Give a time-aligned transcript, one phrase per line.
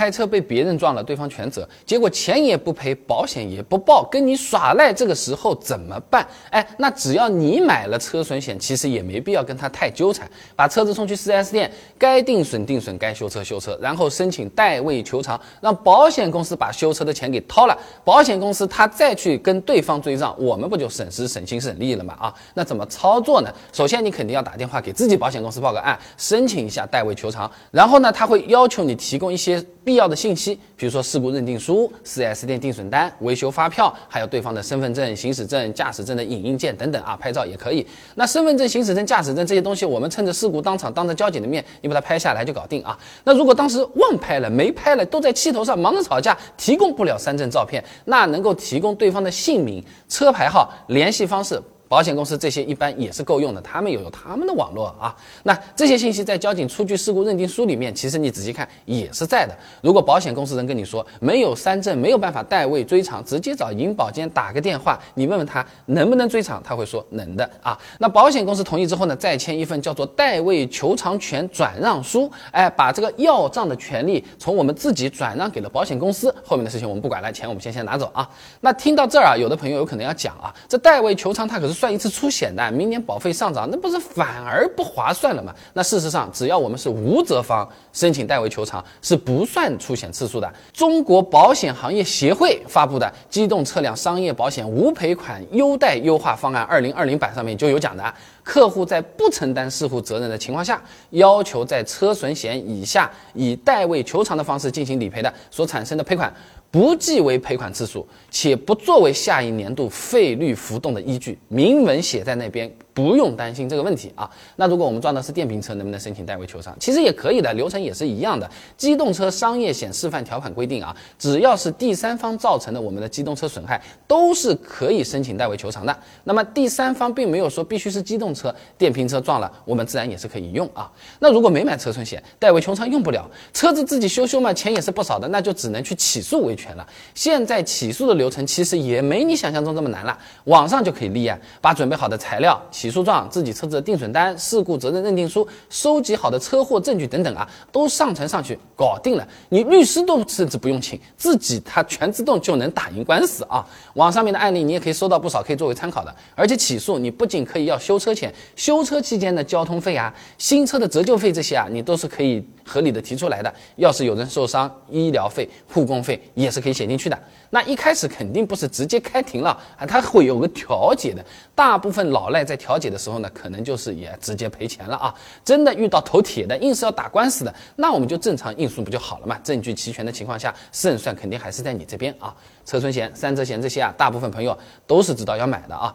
[0.00, 6.26] 开车被别人撞了，对方全责，结果钱也不赔，保险也不报，跟你耍赖，这个时候怎么办？
[6.48, 10.26] 哎，那只要你买了车损险，其实也没必要跟他太纠缠，
[10.56, 22.16] 把车子送去 4S 店，该定损定损，该修车修车，然后申请代位求偿，让保险公司把修车的钱给掏了，保险公司他再去跟对方追账，我们不就省时省心省力了吗？
[22.18, 23.52] 啊，那怎么操作呢？
[23.70, 29.62] 首先你肯定要打电话给自己保险公司报个案，申请一下代位求偿，然后呢，他会要求你提供一些。
[29.90, 37.84] 必要的信息，比如说事故认定书、4S 店定损单、维修发票，还有对方的身份证、行驶证、驾驶证的影印件等等啊，拍照也可以。
[38.14, 42.96] 那身份证、行驶证、驾驶证这些东西，我们趁着事故当场当着交警的面，你把它拍下来就搞定啊。
[43.24, 51.60] 那如果当时忘拍了、没拍了，都在气头上忙着吵架，提供不了三证照片，那能够提供对方的姓名、车牌号、联系方式。
[51.90, 55.12] 保险公司这些一般也是够用的，他们有他们的网络啊。
[55.42, 59.52] 那这些信息在交警出具事故认定书里面，其实你仔细看也是在的。
[59.82, 67.76] 如果保险公司人跟你说没有三证，没有办法代位追偿，直接找银保监打个电话，你问问他能不能追偿，他会说能的啊。
[67.98, 78.30] 那保险公司同意之后呢，再签一份叫做代位求偿权转让书，哎，把这个要账的权利从我们自己转让给了保险公司，后面的事情我们不管了，钱我们先先拿走啊。
[78.60, 81.79] 那听到这儿啊，有的朋友有可能要讲啊，这代位求偿它可是。
[81.80, 85.54] 算一次出险的，明年保费上涨，那不是反而不划算了吗？
[85.72, 90.52] 那事实上，只要我们是无责方，申请代为求偿是不算出险次数的。
[90.74, 106.30] 中国保险行业协会发布的《机动车辆商业保险无赔款优待优化方案（二零二零版）》上面就有讲的，客户在不承担事故责任的情况下，要求在车损险以下以代位求偿的方式进行理赔的，所产生的赔款。
[106.70, 112.70] 不计为赔款次数，且不作为下一年度费率浮动的依据，明文写在那边。
[112.92, 114.28] 不用担心这个问题啊。
[114.56, 116.76] 那如果我们撞的是电瓶车，能不能申请代为求偿？
[116.78, 118.50] 其实也可以的，流程也是一样的。
[118.76, 125.98] 机动车商业险示范条款规定啊，只要是第三方造成的我们的机动车损害，都是可以申请代为求偿的。
[126.24, 130.90] 那么第三方并没有说必须是机动车，电瓶车撞了，我们自然也是可以用啊。
[131.20, 136.86] 那如果没买车损险，代为求偿用不了，车子自己修修嘛，钱也是不少的，那就只能去起诉维权了。
[137.14, 142.60] 现在起诉的流程其实也没你想象中这么难了，网上就可以立案，把准备好的材料。
[142.70, 149.26] 起诉状、自己车子的定损单、事故责任认定书、收集好的车祸证据等等啊，都上传上去，搞定了。
[149.48, 153.64] 你律师都甚至不用请，自己他全自动就能打赢官司啊。
[153.94, 156.14] 网上面的案例你也可以收到不少，可以作为参考的。
[156.34, 163.52] 而且起诉你不仅可以要修车钱，修车期间的交通费啊、新车的折旧费这些啊，你都是可以合理的提出来的。
[163.74, 167.18] 要是有人受伤，医疗费、护工费也是可以写进去的。
[167.50, 171.24] 那一开始肯定不是直接开庭了啊，他会有个调解的。
[171.52, 175.12] 大部分老赖在调解的时候呢，可能就是也直接赔钱了啊。
[175.44, 179.36] 真的遇到头铁的，硬是要打官司的，那我们就正常应诉不就好了嘛？
[179.42, 182.32] 证据齐全的情况下，胜算肯定还是在你这边啊。
[182.64, 184.56] 车损险、三责险这些啊，大部分朋友
[184.86, 185.92] 都是知道要买的啊。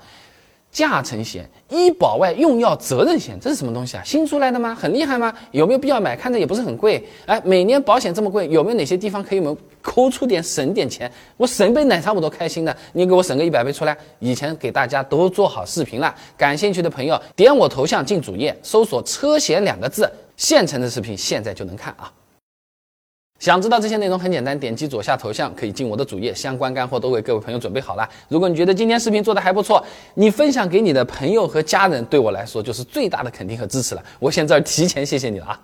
[0.75, 4.03] 驾乘险、医保外用药责任险，这是什么东西啊？
[4.03, 4.75] 新出来的吗？
[4.75, 5.33] 很厉害吗？
[5.51, 6.17] 有没有必要买？
[6.17, 7.01] 看着也不是很贵。
[7.25, 11.09] 哎，每年保险这么贵，有没有哪些地方可以我们抠出点省点钱？
[11.37, 12.75] 我省杯奶茶我都开心的。
[12.91, 13.97] 你给我省个一百倍出来。
[14.19, 22.11] 以前给大家都做好视频了，感兴趣的朋友点我头像进主页，搜索“车险”两个字，现成的视频现在就能看啊。
[23.39, 28.07] 想知道这些内容很简单，点击左下头像可以进我的主页，相关干货都为各位朋友准备好了。
[28.27, 34.03] 如果你觉得今天视频做的还不错，你分享给你的朋友和家人，对我来说就是最大的肯定和支持了。
[34.19, 35.59] 我先这儿提前谢谢你了啊。